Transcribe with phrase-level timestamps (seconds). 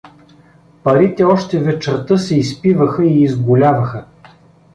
[0.83, 4.05] Парите още вечерта се изпиваха и изгуляваха.